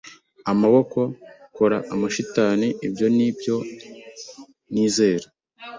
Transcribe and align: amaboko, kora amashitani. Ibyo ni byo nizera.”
amaboko, 0.51 0.99
kora 1.55 1.77
amashitani. 1.93 2.67
Ibyo 2.87 3.07
ni 3.15 3.27
byo 3.37 3.55
nizera.” 4.73 5.27